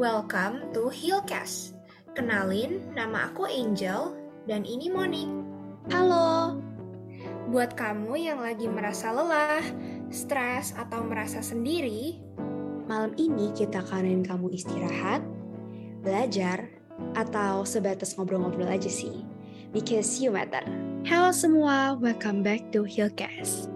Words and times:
Welcome 0.00 0.72
to 0.72 0.88
Healcast. 0.88 1.76
Kenalin, 2.16 2.80
nama 2.96 3.28
aku 3.28 3.44
Angel 3.44 4.16
dan 4.48 4.64
ini 4.64 4.88
Monik. 4.88 5.28
Halo. 5.92 6.56
Buat 7.52 7.76
kamu 7.76 8.16
yang 8.16 8.40
lagi 8.40 8.64
merasa 8.64 9.12
lelah, 9.12 9.60
stres, 10.08 10.72
atau 10.72 11.04
merasa 11.04 11.44
sendiri, 11.44 12.16
malam 12.88 13.12
ini 13.20 13.52
kita 13.52 13.84
kanain 13.92 14.24
kamu 14.24 14.48
istirahat, 14.56 15.20
belajar, 16.00 16.64
atau 17.12 17.68
sebatas 17.68 18.16
ngobrol-ngobrol 18.16 18.72
aja 18.72 18.88
sih. 18.88 19.20
Because 19.76 20.16
you 20.16 20.32
matter. 20.32 20.64
Halo 21.04 21.28
semua, 21.28 21.92
welcome 22.00 22.40
back 22.40 22.72
to 22.72 22.88
Healcast. 22.88 23.68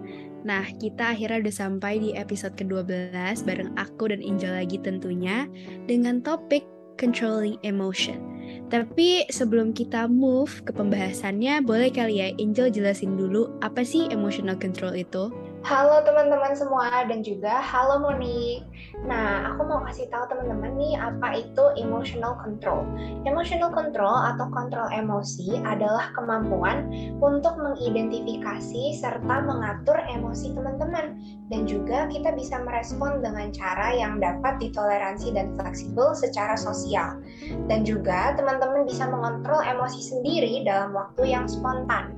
Nah, 0.45 0.61
kita 0.77 1.17
akhirnya 1.17 1.41
udah 1.49 1.55
sampai 1.57 1.97
di 1.97 2.13
episode 2.13 2.53
ke-12 2.53 3.41
bareng 3.49 3.73
aku 3.81 4.13
dan 4.13 4.21
Angel 4.21 4.53
lagi 4.53 4.77
tentunya 4.77 5.49
dengan 5.89 6.21
topik 6.21 6.61
controlling 7.01 7.57
emotion. 7.65 8.21
Tapi 8.69 9.25
sebelum 9.33 9.73
kita 9.73 10.05
move 10.05 10.61
ke 10.63 10.71
pembahasannya, 10.71 11.65
boleh 11.65 11.89
kali 11.89 12.21
ya 12.21 12.29
Angel 12.37 12.69
jelasin 12.69 13.17
dulu 13.17 13.49
apa 13.65 13.81
sih 13.81 14.05
emotional 14.13 14.55
control 14.55 14.93
itu? 14.93 15.33
Halo 15.65 15.97
teman-teman 16.05 16.53
semua 16.53 17.09
dan 17.09 17.25
juga 17.25 17.57
halo 17.57 17.97
Moni. 17.97 18.61
Nah, 19.01 19.49
aku 19.49 19.65
mau 19.65 19.81
kasih 19.89 20.05
tahu 20.13 20.29
teman-teman 20.29 20.77
nih 20.77 20.93
apa 20.93 21.41
itu 21.41 21.63
emotional 21.81 22.37
control. 22.37 22.85
Emotional 23.25 23.73
control 23.73 24.13
atau 24.13 24.45
kontrol 24.53 24.85
emosi 24.93 25.57
adalah 25.65 26.13
kemampuan 26.13 26.85
untuk 27.17 27.57
mengidentifikasi 27.57 28.93
serta 28.93 29.41
mengatur 29.41 29.97
emosi 30.05 30.53
teman-teman 30.53 31.17
dan 31.49 31.65
juga 31.65 32.13
kita 32.13 32.37
bisa 32.37 32.61
merespon 32.61 33.25
dengan 33.25 33.49
cara 33.49 33.89
yang 33.97 34.21
dapat 34.21 34.61
ditoleransi 34.61 35.33
dan 35.33 35.49
fleksibel 35.57 36.13
secara 36.13 36.53
sosial. 36.53 37.17
Dan 37.65 37.81
juga 37.81 38.37
teman-teman 38.37 38.85
bisa 38.85 39.09
mengontrol 39.09 39.65
emosi 39.65 40.13
sendiri 40.13 40.61
dalam 40.61 40.93
waktu 40.93 41.33
yang 41.33 41.49
spontan. 41.49 42.13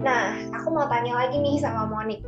Nah, 0.00 0.48
aku 0.56 0.72
mau 0.72 0.88
tanya 0.88 1.18
lagi 1.18 1.36
nih 1.36 1.60
sama 1.60 1.84
Monik. 1.84 2.24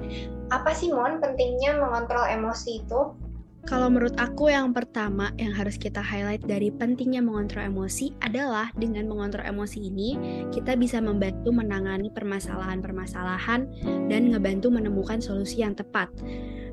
Apa 0.52 0.76
sih 0.76 0.92
Mon 0.92 1.22
pentingnya 1.22 1.80
mengontrol 1.80 2.28
emosi 2.28 2.84
itu? 2.84 3.16
Kalau 3.64 3.88
menurut 3.88 4.12
aku 4.20 4.52
yang 4.52 4.76
pertama 4.76 5.32
yang 5.40 5.56
harus 5.56 5.80
kita 5.80 6.04
highlight 6.04 6.44
dari 6.44 6.68
pentingnya 6.68 7.24
mengontrol 7.24 7.64
emosi 7.64 8.12
adalah 8.20 8.68
dengan 8.76 9.08
mengontrol 9.08 9.40
emosi 9.40 9.88
ini 9.88 10.10
kita 10.52 10.76
bisa 10.76 11.00
membantu 11.00 11.48
menangani 11.48 12.12
permasalahan-permasalahan 12.12 13.64
dan 14.12 14.22
ngebantu 14.28 14.68
menemukan 14.68 15.16
solusi 15.24 15.64
yang 15.64 15.72
tepat 15.72 16.12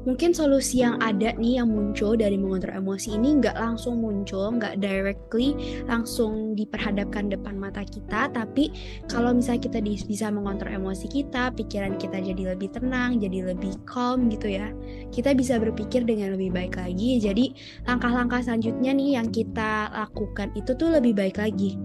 mungkin 0.03 0.33
solusi 0.33 0.81
yang 0.81 0.97
ada 1.01 1.33
nih 1.37 1.61
yang 1.61 1.69
muncul 1.69 2.17
dari 2.17 2.35
mengontrol 2.37 2.77
emosi 2.77 3.15
ini 3.17 3.37
nggak 3.41 3.57
langsung 3.57 4.01
muncul, 4.01 4.53
nggak 4.57 4.81
directly 4.81 5.53
langsung 5.85 6.57
diperhadapkan 6.57 7.29
depan 7.29 7.57
mata 7.57 7.85
kita, 7.85 8.29
tapi 8.33 8.73
kalau 9.09 9.33
misalnya 9.33 9.67
kita 9.69 9.79
bisa 9.83 10.27
mengontrol 10.29 10.73
emosi 10.73 11.09
kita, 11.09 11.53
pikiran 11.53 11.97
kita 11.97 12.21
jadi 12.21 12.55
lebih 12.55 12.73
tenang, 12.73 13.21
jadi 13.21 13.53
lebih 13.53 13.77
calm 13.85 14.29
gitu 14.29 14.49
ya, 14.49 14.69
kita 15.09 15.33
bisa 15.33 15.57
berpikir 15.57 16.05
dengan 16.05 16.33
lebih 16.37 16.53
baik 16.53 16.77
lagi. 16.77 17.17
Jadi 17.21 17.55
langkah-langkah 17.89 18.41
selanjutnya 18.45 18.91
nih 18.93 19.09
yang 19.19 19.27
kita 19.29 19.89
lakukan 19.91 20.53
itu 20.53 20.73
tuh 20.75 20.93
lebih 20.93 21.17
baik 21.17 21.37
lagi. 21.41 21.77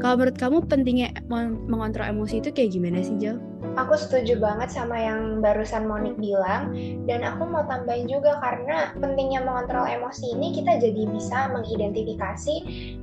Kalau 0.00 0.16
menurut 0.16 0.36
kamu 0.38 0.64
pentingnya 0.64 1.12
mengontrol 1.68 2.08
emosi 2.08 2.40
itu 2.40 2.48
kayak 2.54 2.72
gimana 2.72 3.04
sih, 3.04 3.18
Jo? 3.20 3.49
Aku 3.76 3.92
setuju 3.96 4.40
banget 4.40 4.72
sama 4.72 4.96
yang 4.96 5.44
barusan 5.44 5.84
Monik 5.84 6.16
bilang 6.16 6.72
dan 7.04 7.24
aku 7.24 7.44
mau 7.44 7.64
tambahin 7.68 8.08
juga 8.08 8.40
karena 8.40 8.92
pentingnya 8.96 9.44
mengontrol 9.44 9.84
emosi 9.84 10.32
ini 10.32 10.56
kita 10.56 10.80
jadi 10.80 11.04
bisa 11.08 11.52
mengidentifikasi 11.52 12.54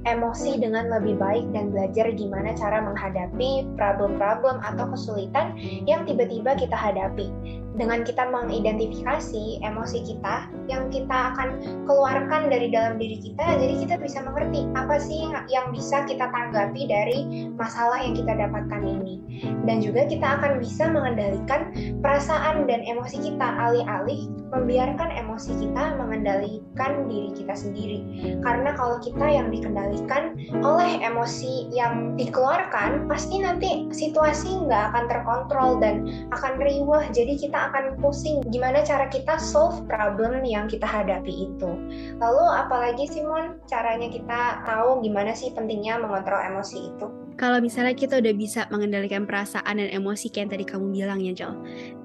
emosi 0.06 0.52
dengan 0.58 0.90
lebih 0.90 1.18
baik 1.18 1.46
dan 1.54 1.70
belajar 1.70 2.10
gimana 2.14 2.58
cara 2.58 2.82
menghadapi 2.82 3.70
problem-problem 3.78 4.58
atau 4.66 4.86
kesulitan 4.94 5.58
yang 5.86 6.06
tiba-tiba 6.10 6.58
kita 6.58 6.74
hadapi. 6.74 7.30
Dengan 7.78 8.02
kita 8.02 8.26
mengidentifikasi 8.34 9.62
emosi 9.62 10.00
kita 10.02 10.50
yang 10.66 10.90
kita 10.90 11.14
akan 11.14 11.62
keluarkan 11.86 12.50
dari 12.50 12.74
dalam 12.74 12.98
diri 12.98 13.22
kita, 13.22 13.46
jadi 13.62 13.74
kita 13.86 13.96
bisa 14.02 14.26
mengerti 14.26 14.66
apa 14.74 14.98
sih 14.98 15.30
yang 15.46 15.70
bisa 15.70 16.02
kita 16.10 16.26
tanggapi 16.34 16.90
dari 16.90 17.48
masalah 17.54 18.02
yang 18.02 18.18
kita 18.18 18.34
dapatkan 18.34 18.82
ini. 18.82 19.22
Dan 19.70 19.86
juga 19.86 20.10
kita 20.10 20.42
akan 20.42 20.47
bisa 20.56 20.88
mengendalikan 20.88 21.76
perasaan 22.00 22.64
dan 22.72 22.80
emosi 22.88 23.20
kita 23.20 23.48
alih-alih 23.60 24.32
membiarkan 24.48 25.12
emosi 25.12 25.52
kita 25.60 26.00
mengendalikan 26.00 27.08
diri 27.12 27.36
kita 27.36 27.52
sendiri. 27.52 28.00
Karena 28.40 28.72
kalau 28.80 28.98
kita 29.04 29.28
yang 29.28 29.52
dikendalikan 29.52 30.40
oleh 30.64 31.04
emosi 31.04 31.68
yang 31.76 32.16
dikeluarkan, 32.16 33.12
pasti 33.12 33.44
nanti 33.44 33.92
situasi 33.92 34.64
nggak 34.68 34.84
akan 34.94 35.06
terkontrol 35.12 35.72
dan 35.84 36.08
akan 36.32 36.54
riwah. 36.64 37.04
Jadi 37.12 37.36
kita 37.48 37.72
akan 37.72 38.00
pusing 38.00 38.40
gimana 38.48 38.82
cara 38.88 39.12
kita 39.12 39.36
solve 39.36 39.84
problem 39.92 40.48
yang 40.48 40.72
kita 40.72 40.88
hadapi 40.88 41.52
itu. 41.52 41.70
Lalu 42.18 42.46
apalagi 42.56 43.06
Simon 43.12 43.60
caranya 43.68 44.08
kita 44.08 44.64
tahu 44.64 45.04
gimana 45.04 45.36
sih 45.36 45.52
pentingnya 45.52 46.00
mengontrol 46.00 46.40
emosi 46.40 46.96
itu? 46.96 47.27
Kalau 47.38 47.62
misalnya 47.62 47.94
kita 47.94 48.18
udah 48.18 48.34
bisa 48.34 48.66
mengendalikan 48.74 49.30
perasaan 49.30 49.78
dan 49.78 49.94
emosi 49.94 50.34
kayak 50.34 50.50
yang 50.50 50.52
tadi 50.58 50.66
kamu 50.66 50.86
bilang 50.90 51.20
ya 51.22 51.34
Jel, 51.38 51.54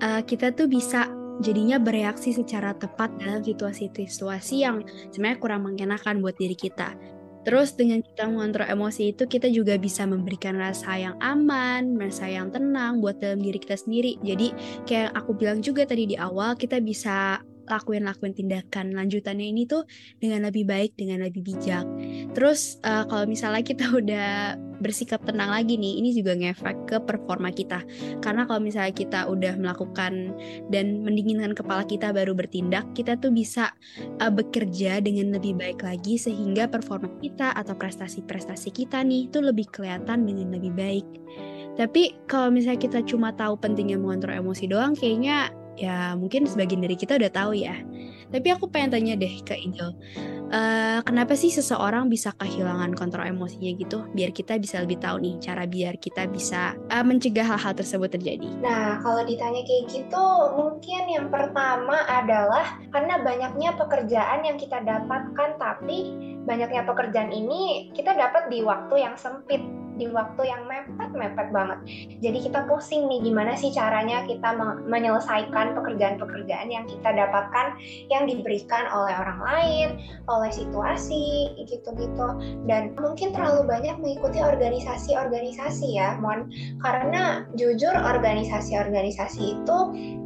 uh, 0.04 0.20
kita 0.20 0.52
tuh 0.52 0.68
bisa 0.68 1.08
jadinya 1.40 1.80
bereaksi 1.80 2.36
secara 2.36 2.76
tepat 2.76 3.16
dalam 3.16 3.40
situasi-situasi 3.40 4.54
yang 4.60 4.84
sebenarnya 5.08 5.38
kurang 5.40 5.64
mengenakan 5.64 6.20
buat 6.20 6.36
diri 6.36 6.52
kita. 6.52 6.92
Terus 7.42 7.74
dengan 7.74 7.98
kita 8.06 8.30
mengontrol 8.30 8.70
emosi 8.70 9.10
itu 9.10 9.26
kita 9.26 9.50
juga 9.50 9.74
bisa 9.74 10.06
memberikan 10.06 10.54
rasa 10.54 10.94
yang 10.94 11.18
aman, 11.18 11.98
rasa 11.98 12.30
yang 12.30 12.54
tenang 12.54 13.02
buat 13.02 13.18
dalam 13.18 13.42
diri 13.42 13.58
kita 13.58 13.74
sendiri. 13.74 14.14
Jadi 14.22 14.54
kayak 14.86 15.10
aku 15.18 15.34
bilang 15.34 15.58
juga 15.58 15.82
tadi 15.82 16.06
di 16.06 16.14
awal 16.14 16.54
kita 16.54 16.78
bisa 16.78 17.42
lakuin-lakuin 17.72 18.36
tindakan 18.36 18.92
lanjutannya 18.92 19.46
ini 19.48 19.64
tuh 19.64 19.88
dengan 20.20 20.48
lebih 20.48 20.68
baik, 20.68 20.92
dengan 20.98 21.24
lebih 21.24 21.40
bijak. 21.40 21.88
Terus 22.36 22.76
uh, 22.84 23.08
kalau 23.08 23.24
misalnya 23.24 23.64
kita 23.64 23.88
udah 24.00 24.56
bersikap 24.82 25.22
tenang 25.22 25.54
lagi 25.54 25.78
nih, 25.78 26.02
ini 26.02 26.10
juga 26.10 26.34
ngefek 26.34 26.78
ke 26.90 26.96
performa 27.06 27.54
kita. 27.54 27.86
Karena 28.18 28.44
kalau 28.50 28.58
misalnya 28.58 28.90
kita 28.90 29.30
udah 29.30 29.54
melakukan 29.54 30.34
dan 30.74 31.06
mendinginkan 31.06 31.54
kepala 31.54 31.86
kita 31.86 32.10
baru 32.10 32.34
bertindak, 32.34 32.84
kita 32.98 33.14
tuh 33.16 33.30
bisa 33.30 33.70
uh, 34.18 34.32
bekerja 34.32 34.98
dengan 34.98 35.32
lebih 35.38 35.54
baik 35.54 35.86
lagi 35.86 36.18
sehingga 36.18 36.66
performa 36.66 37.08
kita 37.22 37.54
atau 37.54 37.78
prestasi-prestasi 37.78 38.74
kita 38.74 39.00
nih 39.06 39.30
itu 39.30 39.38
lebih 39.38 39.70
kelihatan 39.70 40.26
dengan 40.26 40.50
lebih 40.52 40.74
baik. 40.74 41.06
Tapi 41.72 42.12
kalau 42.28 42.52
misalnya 42.52 42.84
kita 42.84 43.00
cuma 43.08 43.32
tahu 43.32 43.56
pentingnya 43.56 43.96
mengontrol 43.96 44.36
emosi 44.36 44.68
doang, 44.68 44.92
kayaknya 44.92 45.48
ya 45.76 46.14
mungkin 46.18 46.44
sebagian 46.44 46.84
dari 46.84 46.96
kita 46.96 47.16
udah 47.16 47.32
tahu 47.32 47.52
ya. 47.56 47.76
Tapi 48.32 48.48
aku 48.48 48.72
pengen 48.72 48.96
tanya 48.96 49.12
deh 49.12 49.44
ke 49.44 49.52
Angel, 49.60 49.92
uh, 50.48 51.04
kenapa 51.04 51.36
sih 51.36 51.52
seseorang 51.52 52.08
bisa 52.08 52.32
kehilangan 52.40 52.96
kontrol 52.96 53.28
emosinya 53.28 53.76
gitu? 53.76 54.08
Biar 54.16 54.32
kita 54.32 54.56
bisa 54.56 54.80
lebih 54.80 55.04
tahu 55.04 55.20
nih 55.20 55.36
cara 55.36 55.68
biar 55.68 56.00
kita 56.00 56.24
bisa 56.32 56.72
uh, 56.88 57.04
mencegah 57.04 57.44
hal-hal 57.44 57.76
tersebut 57.76 58.08
terjadi. 58.08 58.48
Nah, 58.64 59.04
kalau 59.04 59.20
ditanya 59.28 59.60
kayak 59.68 59.84
gitu, 59.92 60.26
mungkin 60.56 61.02
yang 61.12 61.28
pertama 61.28 62.08
adalah 62.08 62.80
karena 62.88 63.20
banyaknya 63.20 63.76
pekerjaan 63.76 64.40
yang 64.48 64.56
kita 64.56 64.80
dapatkan, 64.80 65.60
tapi 65.60 66.16
banyaknya 66.48 66.88
pekerjaan 66.88 67.28
ini 67.28 67.92
kita 67.92 68.16
dapat 68.16 68.48
di 68.48 68.64
waktu 68.64 68.96
yang 68.96 69.14
sempit 69.20 69.60
di 69.96 70.08
waktu 70.08 70.48
yang 70.48 70.64
mepet-mepet 70.66 71.48
banget. 71.52 71.78
Jadi 72.24 72.38
kita 72.48 72.64
pusing 72.66 73.06
nih 73.08 73.20
gimana 73.22 73.52
sih 73.54 73.70
caranya 73.72 74.24
kita 74.24 74.56
menyelesaikan 74.88 75.76
pekerjaan-pekerjaan 75.76 76.68
yang 76.68 76.84
kita 76.88 77.12
dapatkan 77.12 77.76
yang 78.08 78.24
diberikan 78.24 78.88
oleh 78.90 79.14
orang 79.14 79.40
lain, 79.44 79.88
oleh 80.28 80.50
situasi 80.50 81.52
gitu-gitu. 81.68 82.28
Dan 82.66 82.96
mungkin 82.96 83.36
terlalu 83.36 83.68
banyak 83.68 83.96
mengikuti 84.00 84.40
organisasi-organisasi 84.40 85.86
ya, 85.96 86.16
Mon. 86.18 86.48
Karena 86.80 87.44
jujur 87.54 87.92
organisasi-organisasi 87.92 89.60
itu 89.60 89.78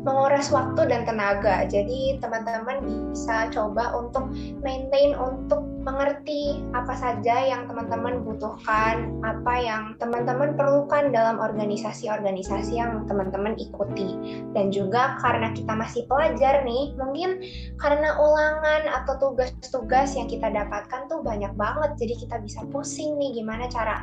menguras 0.06 0.54
waktu 0.54 0.86
dan 0.86 1.02
tenaga. 1.02 1.66
Jadi 1.66 2.22
teman-teman 2.22 3.10
bisa 3.10 3.50
coba 3.50 3.90
untuk 3.98 4.30
maintain 4.62 5.18
untuk 5.18 5.75
mengerti 5.86 6.66
apa 6.74 6.98
saja 6.98 7.46
yang 7.46 7.70
teman-teman 7.70 8.26
butuhkan, 8.26 9.22
apa 9.22 9.54
yang 9.62 9.94
teman-teman 10.02 10.58
perlukan 10.58 11.14
dalam 11.14 11.38
organisasi-organisasi 11.38 12.74
yang 12.74 13.06
teman-teman 13.06 13.54
ikuti. 13.54 14.42
Dan 14.50 14.74
juga 14.74 15.14
karena 15.22 15.54
kita 15.54 15.78
masih 15.78 16.02
pelajar 16.10 16.66
nih, 16.66 16.98
mungkin 16.98 17.38
karena 17.78 18.18
ulangan 18.18 18.82
atau 18.90 19.14
tugas-tugas 19.22 20.18
yang 20.18 20.26
kita 20.26 20.50
dapatkan 20.50 21.06
tuh 21.06 21.22
banyak 21.22 21.54
banget, 21.54 21.94
jadi 22.02 22.14
kita 22.26 22.36
bisa 22.42 22.66
pusing 22.74 23.14
nih 23.14 23.38
gimana 23.38 23.70
cara 23.70 24.02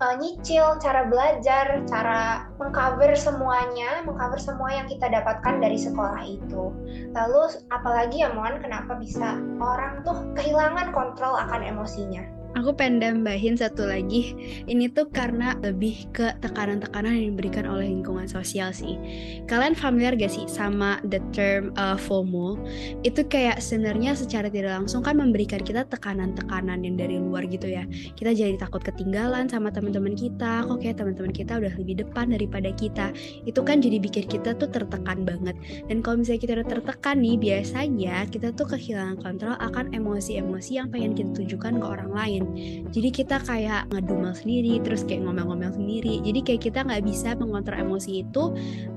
uh, 0.00 0.14
nyicil, 0.16 0.80
cara 0.80 1.06
belajar, 1.06 1.84
cara 1.84 2.48
mengcover 2.56 3.12
semuanya, 3.14 4.00
mengcover 4.02 4.40
semua 4.40 4.72
yang 4.72 4.88
kita 4.88 5.06
dapatkan 5.12 5.60
dari 5.60 5.76
sekolah 5.76 6.24
itu. 6.24 6.72
Lalu 7.12 7.42
apalagi 7.68 8.24
ya 8.24 8.32
Mon, 8.32 8.58
kenapa 8.58 8.96
bisa 8.96 9.36
orang 9.60 10.00
tuh 10.02 10.16
kehilangan 10.34 10.90
kontrol 10.96 11.36
akan 11.36 11.60
emosinya? 11.62 12.39
Aku 12.58 12.74
pengen 12.74 12.98
dambahin 12.98 13.54
satu 13.54 13.86
lagi. 13.86 14.34
Ini 14.66 14.90
tuh 14.90 15.06
karena 15.14 15.54
lebih 15.62 16.10
ke 16.10 16.34
tekanan-tekanan 16.42 17.14
yang 17.14 17.38
diberikan 17.38 17.62
oleh 17.62 17.86
lingkungan 17.86 18.26
sosial 18.26 18.74
sih. 18.74 18.98
Kalian 19.46 19.78
familiar 19.78 20.18
gak 20.18 20.34
sih 20.34 20.50
sama 20.50 20.98
the 21.06 21.22
term 21.30 21.70
uh, 21.78 21.94
FOMO? 21.94 22.58
Itu 23.06 23.22
kayak 23.22 23.62
sebenarnya 23.62 24.18
secara 24.18 24.50
tidak 24.50 24.82
langsung 24.82 25.06
kan 25.06 25.22
memberikan 25.22 25.62
kita 25.62 25.86
tekanan-tekanan 25.86 26.82
yang 26.82 26.98
dari 26.98 27.22
luar 27.22 27.46
gitu 27.46 27.70
ya. 27.70 27.86
Kita 28.18 28.34
jadi 28.34 28.58
takut 28.58 28.82
ketinggalan 28.82 29.46
sama 29.46 29.70
teman-teman 29.70 30.18
kita. 30.18 30.66
Kok 30.66 30.82
kayak 30.82 30.98
teman-teman 30.98 31.30
kita 31.30 31.54
udah 31.54 31.72
lebih 31.78 32.02
depan 32.02 32.34
daripada 32.34 32.74
kita. 32.74 33.14
Itu 33.46 33.62
kan 33.62 33.78
jadi 33.78 34.02
bikin 34.02 34.26
kita 34.26 34.58
tuh 34.58 34.66
tertekan 34.66 35.22
banget. 35.22 35.54
Dan 35.86 36.02
kalau 36.02 36.18
misalnya 36.18 36.42
kita 36.42 36.52
udah 36.58 36.68
tertekan 36.68 37.22
nih, 37.22 37.38
biasanya 37.38 38.26
kita 38.26 38.50
tuh 38.58 38.66
kehilangan 38.74 39.22
kontrol 39.22 39.54
akan 39.54 39.94
emosi-emosi 39.94 40.82
yang 40.82 40.90
pengen 40.90 41.14
kita 41.14 41.30
tunjukkan 41.30 41.78
ke 41.78 41.86
orang 41.86 42.10
lain 42.10 42.39
lain 42.40 42.88
jadi 42.90 43.08
kita 43.12 43.36
kayak 43.44 43.82
ngedumel 43.92 44.32
sendiri 44.34 44.80
terus 44.80 45.02
kayak 45.04 45.26
ngomel-ngomel 45.26 45.72
sendiri 45.74 46.24
jadi 46.24 46.40
kayak 46.42 46.62
kita 46.70 46.80
nggak 46.86 47.02
bisa 47.04 47.36
mengontrol 47.36 47.78
emosi 47.78 48.24
itu 48.26 48.42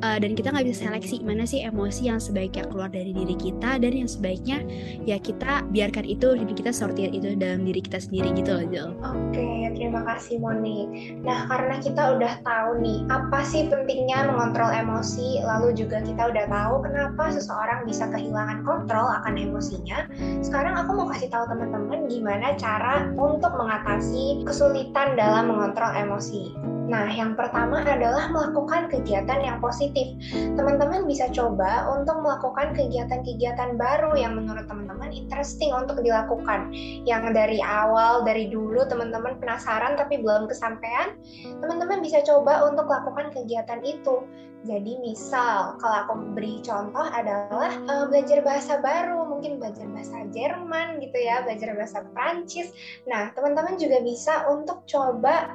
uh, 0.02 0.18
dan 0.18 0.32
kita 0.34 0.50
nggak 0.54 0.66
bisa 0.70 0.88
seleksi 0.88 1.22
mana 1.24 1.44
sih 1.44 1.64
emosi 1.64 2.10
yang 2.10 2.20
sebaiknya 2.20 2.64
keluar 2.68 2.90
dari 2.90 3.12
diri 3.12 3.36
kita 3.38 3.80
dan 3.80 3.92
yang 3.94 4.10
sebaiknya 4.10 4.64
ya 5.04 5.18
kita 5.20 5.66
biarkan 5.70 6.06
itu 6.06 6.36
jadi 6.38 6.54
kita 6.54 6.72
sortir 6.74 7.10
itu 7.14 7.34
dalam 7.38 7.64
diri 7.64 7.82
kita 7.82 8.00
sendiri 8.02 8.34
gitu 8.36 8.52
loh 8.54 8.66
Jel. 8.70 8.90
Oke, 9.02 9.72
terima 9.74 10.02
kasih 10.06 10.38
Moni. 10.40 11.14
Nah, 11.22 11.46
karena 11.50 11.80
kita 11.80 12.18
udah 12.18 12.34
tahu 12.46 12.82
nih 12.84 13.00
apa 13.10 13.40
sih 13.46 13.68
pentingnya 13.68 14.30
mengontrol 14.30 14.70
emosi, 14.70 15.42
lalu 15.42 15.74
juga 15.78 16.04
kita 16.04 16.30
udah 16.30 16.46
tahu 16.48 16.76
kenapa 16.86 17.24
seseorang 17.34 17.86
bisa 17.88 18.08
kehilangan 18.12 18.62
kontrol 18.68 19.08
akan 19.22 19.34
emosinya. 19.36 20.08
Sekarang 20.46 20.78
aku 20.78 20.92
mau 20.94 21.08
kasih 21.12 21.30
tahu 21.32 21.46
teman-teman 21.50 22.06
gimana 22.08 22.54
cara 22.60 23.10
untuk 23.34 23.54
mengatasi 23.58 24.46
kesulitan 24.46 25.18
dalam 25.18 25.50
mengontrol 25.50 25.90
emosi. 25.90 26.73
Nah, 26.84 27.08
yang 27.08 27.40
pertama 27.40 27.80
adalah 27.80 28.28
melakukan 28.28 28.92
kegiatan 28.92 29.40
yang 29.40 29.58
positif. 29.64 30.20
Teman-teman 30.32 31.08
bisa 31.08 31.32
coba 31.32 31.88
untuk 31.96 32.20
melakukan 32.20 32.76
kegiatan-kegiatan 32.76 33.80
baru 33.80 34.12
yang 34.20 34.36
menurut 34.36 34.68
teman-teman 34.68 35.16
interesting 35.16 35.72
untuk 35.72 36.04
dilakukan. 36.04 36.76
Yang 37.08 37.32
dari 37.32 37.60
awal, 37.64 38.28
dari 38.28 38.52
dulu 38.52 38.84
teman-teman 38.84 39.40
penasaran 39.40 39.96
tapi 39.96 40.20
belum 40.20 40.52
kesampaian, 40.52 41.16
teman-teman 41.64 42.04
bisa 42.04 42.20
coba 42.28 42.68
untuk 42.68 42.92
lakukan 42.92 43.32
kegiatan 43.32 43.80
itu. 43.82 44.28
Jadi 44.64 44.96
misal, 45.04 45.76
kalau 45.76 46.08
aku 46.08 46.14
beri 46.40 46.64
contoh 46.64 47.04
adalah 47.04 47.68
uh, 47.84 48.08
belajar 48.08 48.40
bahasa 48.48 48.80
baru, 48.80 49.28
mungkin 49.28 49.60
belajar 49.60 49.84
bahasa 49.92 50.24
Jerman 50.32 51.04
gitu 51.04 51.20
ya, 51.20 51.44
belajar 51.44 51.76
bahasa 51.76 52.00
Prancis. 52.16 52.72
Nah, 53.04 53.36
teman-teman 53.36 53.76
juga 53.76 54.00
bisa 54.00 54.48
untuk 54.48 54.88
coba 54.88 55.52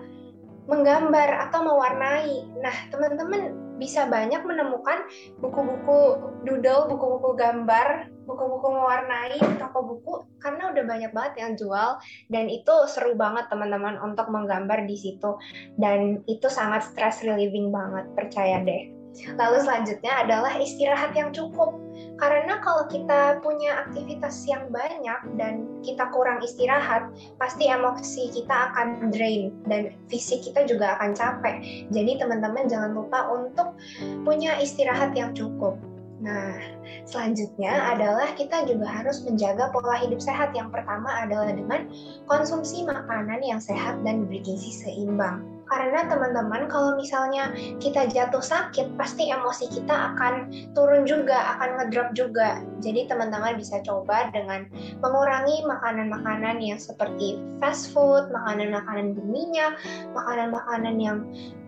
menggambar 0.69 1.49
atau 1.49 1.65
mewarnai. 1.65 2.45
Nah, 2.61 2.77
teman-teman 2.93 3.57
bisa 3.81 4.05
banyak 4.05 4.43
menemukan 4.45 5.07
buku-buku 5.41 5.99
doodle, 6.45 6.93
buku-buku 6.93 7.39
gambar, 7.39 8.11
buku-buku 8.29 8.69
mewarnai 8.69 9.41
toko 9.57 9.81
buku 9.81 10.13
karena 10.45 10.69
udah 10.69 10.85
banyak 10.85 11.11
banget 11.17 11.35
yang 11.41 11.53
jual 11.57 11.97
dan 12.29 12.45
itu 12.53 12.75
seru 12.85 13.17
banget 13.17 13.49
teman-teman 13.49 13.97
untuk 14.05 14.29
menggambar 14.29 14.85
di 14.85 15.01
situ 15.01 15.41
dan 15.81 16.21
itu 16.29 16.47
sangat 16.53 16.85
stress 16.85 17.25
relieving 17.25 17.73
banget 17.73 18.05
percaya 18.13 18.61
deh. 18.61 18.98
Lalu 19.39 19.59
selanjutnya 19.65 20.13
adalah 20.27 20.53
istirahat 20.59 21.13
yang 21.15 21.31
cukup. 21.35 21.75
Karena 22.19 22.59
kalau 22.63 22.87
kita 22.91 23.39
punya 23.43 23.87
aktivitas 23.87 24.43
yang 24.47 24.71
banyak 24.75 25.21
dan 25.39 25.67
kita 25.87 26.11
kurang 26.11 26.43
istirahat, 26.43 27.11
pasti 27.39 27.71
emosi 27.71 28.35
kita 28.35 28.75
akan 28.75 29.15
drain 29.15 29.55
dan 29.71 29.95
fisik 30.11 30.43
kita 30.43 30.67
juga 30.67 30.99
akan 30.99 31.15
capek. 31.15 31.63
Jadi 31.95 32.19
teman-teman 32.19 32.67
jangan 32.67 32.91
lupa 32.95 33.31
untuk 33.31 33.79
punya 34.27 34.59
istirahat 34.59 35.15
yang 35.15 35.31
cukup. 35.31 35.79
Nah, 36.19 36.59
selanjutnya 37.07 37.95
adalah 37.95 38.35
kita 38.35 38.67
juga 38.67 38.91
harus 38.91 39.23
menjaga 39.23 39.71
pola 39.71 40.03
hidup 40.03 40.19
sehat. 40.19 40.51
Yang 40.51 40.75
pertama 40.75 41.23
adalah 41.23 41.55
dengan 41.55 41.87
konsumsi 42.27 42.83
makanan 42.83 43.39
yang 43.47 43.63
sehat 43.63 44.03
dan 44.03 44.27
bergizi 44.27 44.75
seimbang 44.75 45.58
karena 45.69 46.09
teman-teman 46.09 46.67
kalau 46.67 46.97
misalnya 46.97 47.53
kita 47.79 48.09
jatuh 48.09 48.43
sakit 48.43 48.97
pasti 48.97 49.29
emosi 49.29 49.69
kita 49.69 50.15
akan 50.15 50.51
turun 50.73 51.05
juga 51.05 51.57
akan 51.57 51.69
ngedrop 51.79 52.11
juga 52.17 52.65
jadi 52.81 53.07
teman-teman 53.09 53.61
bisa 53.61 53.81
coba 53.85 54.33
dengan 54.33 54.67
mengurangi 55.05 55.63
makanan-makanan 55.69 56.59
yang 56.65 56.81
seperti 56.81 57.39
fast 57.61 57.93
food 57.93 58.29
makanan-makanan 58.33 59.15
berminyak 59.15 59.77
makanan-makanan 60.17 60.97
yang 60.99 61.19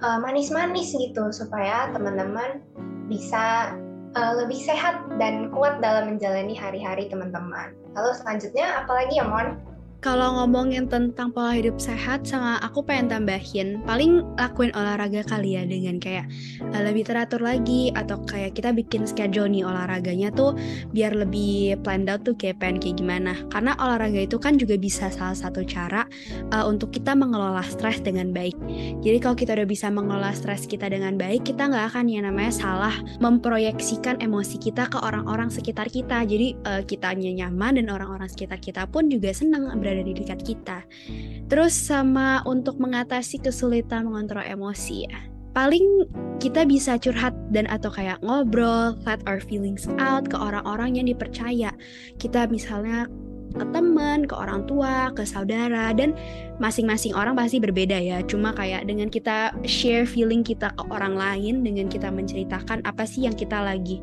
uh, 0.00 0.18
manis-manis 0.18 0.92
gitu 0.96 1.28
supaya 1.30 1.92
teman-teman 1.92 2.64
bisa 3.10 3.74
uh, 4.14 4.32
lebih 4.38 4.58
sehat 4.58 5.02
dan 5.18 5.50
kuat 5.50 5.78
dalam 5.82 6.14
menjalani 6.14 6.54
hari-hari 6.54 7.10
teman-teman. 7.10 7.74
Lalu 7.94 8.10
selanjutnya 8.22 8.82
apalagi 8.82 9.18
ya 9.18 9.26
Mon? 9.26 9.69
Kalau 10.00 10.40
ngomongin 10.40 10.88
tentang 10.88 11.28
pola 11.28 11.52
hidup 11.52 11.76
sehat 11.76 12.24
sama 12.24 12.56
aku 12.64 12.80
pengen 12.80 13.12
tambahin 13.12 13.84
paling 13.84 14.24
lakuin 14.40 14.72
olahraga 14.72 15.20
kali 15.28 15.60
ya 15.60 15.68
dengan 15.68 16.00
kayak 16.00 16.24
uh, 16.72 16.80
lebih 16.80 17.04
teratur 17.04 17.44
lagi 17.44 17.92
atau 17.92 18.16
kayak 18.24 18.56
kita 18.56 18.72
bikin 18.72 19.04
schedule 19.04 19.46
nih 19.52 19.60
olahraganya 19.60 20.32
tuh 20.32 20.56
biar 20.96 21.12
lebih 21.12 21.76
planned 21.84 22.08
out 22.08 22.24
tuh 22.24 22.32
kayak 22.32 22.56
pengen 22.58 22.80
kayak 22.80 22.96
gimana. 22.96 23.32
Karena 23.52 23.76
olahraga 23.76 24.24
itu 24.24 24.40
kan 24.40 24.56
juga 24.56 24.80
bisa 24.80 25.12
salah 25.12 25.36
satu 25.36 25.60
cara 25.68 26.08
uh, 26.56 26.64
untuk 26.64 26.96
kita 26.96 27.12
mengelola 27.12 27.60
stres 27.68 28.00
dengan 28.00 28.32
baik. 28.32 28.56
Jadi 29.04 29.18
kalau 29.20 29.36
kita 29.36 29.52
udah 29.52 29.68
bisa 29.68 29.92
mengelola 29.92 30.32
stres 30.32 30.64
kita 30.64 30.88
dengan 30.88 31.20
baik 31.20 31.44
kita 31.44 31.68
nggak 31.68 31.92
akan 31.92 32.08
yang 32.08 32.24
namanya 32.24 32.56
salah 32.56 32.94
memproyeksikan 33.20 34.16
emosi 34.24 34.56
kita 34.56 34.88
ke 34.88 34.96
orang-orang 34.96 35.52
sekitar 35.52 35.92
kita. 35.92 36.24
Jadi 36.24 36.56
uh, 36.64 36.80
kitanya 36.88 37.44
nyaman 37.44 37.76
dan 37.76 37.92
orang-orang 37.92 38.32
sekitar 38.32 38.56
kita 38.64 38.88
pun 38.88 39.12
juga 39.12 39.36
senang 39.36 39.68
berada 39.90 40.06
di 40.06 40.14
dekat 40.14 40.46
kita. 40.46 40.78
Terus 41.50 41.74
sama 41.74 42.46
untuk 42.46 42.78
mengatasi 42.78 43.42
kesulitan 43.42 44.06
mengontrol 44.06 44.46
emosi 44.46 45.10
ya. 45.10 45.18
Paling 45.50 46.06
kita 46.38 46.62
bisa 46.62 46.94
curhat 46.94 47.34
dan 47.50 47.66
atau 47.66 47.90
kayak 47.90 48.22
ngobrol, 48.22 48.94
let 49.02 49.18
our 49.26 49.42
feelings 49.42 49.90
out 49.98 50.30
ke 50.30 50.38
orang-orang 50.38 50.94
yang 50.94 51.10
dipercaya. 51.10 51.74
Kita 52.22 52.46
misalnya 52.46 53.10
ke 53.50 53.64
teman, 53.74 54.26
ke 54.26 54.34
orang 54.34 54.66
tua, 54.66 55.10
ke 55.14 55.26
saudara 55.26 55.90
dan 55.90 56.14
masing-masing 56.60 57.16
orang 57.16 57.34
pasti 57.34 57.58
berbeda 57.58 57.96
ya. 57.98 58.22
Cuma 58.26 58.52
kayak 58.54 58.86
dengan 58.86 59.08
kita 59.08 59.54
share 59.66 60.04
feeling 60.06 60.44
kita 60.44 60.70
ke 60.76 60.82
orang 60.92 61.16
lain 61.16 61.64
dengan 61.64 61.88
kita 61.88 62.12
menceritakan 62.12 62.84
apa 62.84 63.02
sih 63.08 63.26
yang 63.26 63.34
kita 63.34 63.58
lagi 63.58 64.02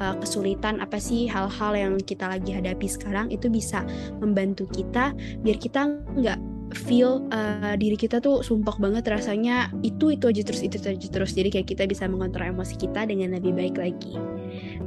uh, 0.00 0.14
kesulitan, 0.16 0.78
apa 0.80 0.96
sih 0.96 1.26
hal-hal 1.26 1.72
yang 1.74 1.94
kita 2.00 2.30
lagi 2.30 2.54
hadapi 2.54 2.86
sekarang 2.86 3.28
itu 3.28 3.50
bisa 3.50 3.82
membantu 4.22 4.64
kita 4.70 5.12
biar 5.42 5.58
kita 5.58 5.92
nggak 6.16 6.38
feel 6.74 7.22
uh, 7.30 7.78
diri 7.78 7.94
kita 7.94 8.18
tuh 8.18 8.42
sumpah 8.42 8.74
banget 8.82 9.06
rasanya 9.06 9.70
itu 9.86 10.10
itu 10.14 10.26
aja 10.26 10.42
terus 10.42 10.62
itu, 10.64 10.76
aja 10.82 11.08
terus. 11.08 11.36
Jadi 11.36 11.52
kayak 11.54 11.68
kita 11.70 11.84
bisa 11.86 12.10
mengontrol 12.10 12.50
emosi 12.50 12.74
kita 12.74 13.06
dengan 13.06 13.38
lebih 13.38 13.54
baik 13.54 13.76
lagi. 13.78 14.18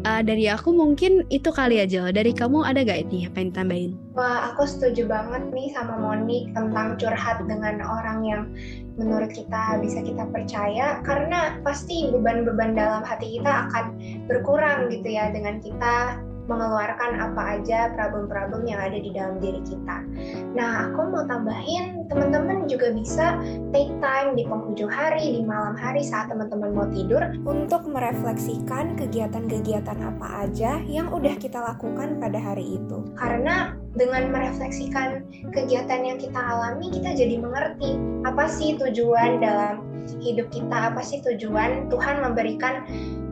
Uh, 0.03 0.23
dari 0.23 0.47
aku 0.47 0.71
mungkin 0.71 1.27
itu 1.27 1.51
kali 1.51 1.83
aja 1.83 2.07
dari 2.15 2.31
kamu 2.31 2.63
ada 2.63 2.87
gak 2.87 3.07
ini 3.07 3.27
apa 3.27 3.37
yang 3.43 3.51
tambahin? 3.51 3.91
Wah 4.15 4.51
aku 4.51 4.63
setuju 4.63 5.07
banget 5.07 5.51
nih 5.51 5.71
sama 5.75 5.99
Monik 5.99 6.51
tentang 6.55 6.95
curhat 6.95 7.43
dengan 7.47 7.83
orang 7.83 8.19
yang 8.23 8.41
menurut 8.95 9.31
kita 9.31 9.79
bisa 9.79 10.03
kita 10.03 10.23
percaya. 10.31 11.03
Karena 11.03 11.59
pasti 11.63 12.11
beban-beban 12.11 12.75
dalam 12.75 13.03
hati 13.03 13.39
kita 13.39 13.67
akan 13.67 13.85
berkurang 14.27 14.91
gitu 14.91 15.07
ya 15.07 15.31
dengan 15.31 15.59
kita 15.63 16.19
mengeluarkan 16.49 17.21
apa 17.21 17.61
aja 17.61 17.93
problem-problem 17.93 18.65
yang 18.65 18.81
ada 18.81 18.97
di 18.97 19.13
dalam 19.13 19.37
diri 19.37 19.61
kita. 19.61 20.01
Nah, 20.57 20.89
aku 20.89 21.13
mau 21.13 21.23
tambahin 21.29 22.09
teman-teman 22.09 22.65
juga 22.65 22.89
bisa 22.89 23.37
take 23.69 23.93
time 24.01 24.33
di 24.33 24.49
penghujung 24.49 24.89
hari, 24.89 25.37
di 25.37 25.41
malam 25.45 25.77
hari 25.77 26.01
saat 26.01 26.33
teman-teman 26.33 26.73
mau 26.73 26.89
tidur 26.89 27.21
untuk 27.45 27.85
merefleksikan 27.85 28.97
kegiatan-kegiatan 28.97 29.97
apa 30.01 30.49
aja 30.49 30.81
yang 30.89 31.13
udah 31.13 31.37
kita 31.37 31.61
lakukan 31.61 32.17
pada 32.17 32.41
hari 32.41 32.81
itu. 32.81 32.97
Karena 33.13 33.77
dengan 33.93 34.33
merefleksikan 34.33 35.21
kegiatan 35.53 36.01
yang 36.01 36.17
kita 36.17 36.41
alami, 36.41 36.89
kita 36.89 37.13
jadi 37.13 37.37
mengerti 37.37 37.93
apa 38.25 38.49
sih 38.49 38.73
tujuan 38.81 39.37
dalam 39.37 39.85
hidup 40.17 40.49
kita, 40.49 40.89
apa 40.89 41.01
sih 41.05 41.21
tujuan 41.21 41.85
Tuhan 41.93 42.25
memberikan 42.25 42.81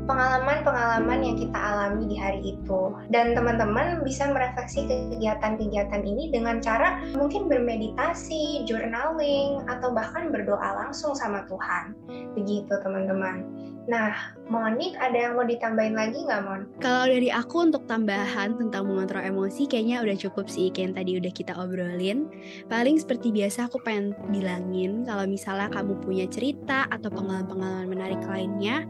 pengalaman-pengalaman 0.08 1.20
yang 1.22 1.36
kita 1.36 1.60
alami 1.60 2.08
di 2.08 2.18
hari 2.18 2.42
itu. 2.56 2.96
Dan 3.12 3.36
teman-teman 3.36 4.02
bisa 4.02 4.32
merefleksi 4.32 4.88
kegiatan-kegiatan 4.88 6.02
ini 6.02 6.32
dengan 6.32 6.64
cara 6.64 7.04
mungkin 7.14 7.52
bermeditasi, 7.52 8.64
journaling, 8.66 9.68
atau 9.68 9.92
bahkan 9.92 10.32
berdoa 10.32 10.88
langsung 10.88 11.14
sama 11.14 11.44
Tuhan. 11.52 11.94
Begitu 12.34 12.72
teman-teman. 12.82 13.44
Nah, 13.88 14.36
Monik 14.52 15.00
ada 15.00 15.16
yang 15.16 15.40
mau 15.40 15.48
ditambahin 15.48 15.96
lagi 15.96 16.28
nggak, 16.28 16.42
Mon? 16.44 16.62
Kalau 16.84 17.08
dari 17.08 17.32
aku 17.32 17.72
untuk 17.72 17.88
tambahan 17.88 18.60
tentang 18.60 18.84
mengontrol 18.84 19.24
emosi, 19.24 19.64
kayaknya 19.64 20.04
udah 20.04 20.16
cukup 20.20 20.52
sih, 20.52 20.68
kayak 20.72 20.92
yang 20.92 20.96
tadi 20.96 21.12
udah 21.20 21.32
kita 21.32 21.54
obrolin. 21.56 22.28
Paling 22.68 23.00
seperti 23.00 23.32
biasa 23.32 23.72
aku 23.72 23.80
pengen 23.84 24.12
bilangin, 24.28 25.08
kalau 25.08 25.24
misalnya 25.24 25.72
kamu 25.72 26.04
punya 26.04 26.28
cerita 26.28 26.84
atau 26.92 27.08
pengalaman-pengalaman 27.08 27.88
menarik 27.88 28.22
lainnya, 28.28 28.84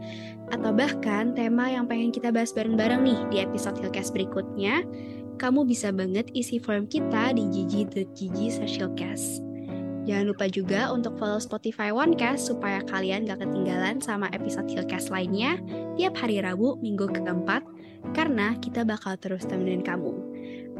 atau 0.50 0.74
bahkan 0.74 1.30
tema 1.30 1.70
yang 1.70 1.86
pengen 1.86 2.10
kita 2.10 2.34
bahas 2.34 2.50
bareng-bareng 2.50 3.02
nih 3.02 3.20
di 3.30 3.36
episode 3.38 3.78
Hillcast 3.78 4.10
berikutnya, 4.10 4.82
kamu 5.38 5.62
bisa 5.62 5.94
banget 5.94 6.26
isi 6.34 6.58
form 6.58 6.90
kita 6.90 7.30
di 7.38 7.46
gg.gg 7.46 8.38
Hillcast. 8.66 9.47
Jangan 10.08 10.24
lupa 10.24 10.48
juga 10.48 10.88
untuk 10.88 11.20
follow 11.20 11.36
Spotify 11.36 11.92
OneCast 11.92 12.48
supaya 12.48 12.80
kalian 12.88 13.28
gak 13.28 13.44
ketinggalan 13.44 14.00
sama 14.00 14.32
episode 14.32 14.64
Hillcast 14.72 15.12
lainnya 15.12 15.60
tiap 16.00 16.16
hari 16.16 16.40
Rabu 16.40 16.80
minggu 16.80 17.12
keempat 17.12 17.60
karena 18.16 18.56
kita 18.56 18.88
bakal 18.88 19.20
terus 19.20 19.44
temenin 19.44 19.84
kamu. 19.84 20.16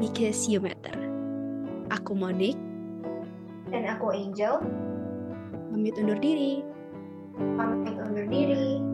Because 0.01 0.49
you 0.49 0.57
matter. 0.57 0.97
Aku 1.93 2.17
Monik. 2.17 2.57
Dan 3.69 3.85
aku 3.85 4.09
Angel. 4.09 4.65
Pamit 5.69 5.93
undur 6.01 6.17
diri. 6.17 6.65
Pamit 7.37 8.01
undur 8.01 8.25
diri. 8.25 8.88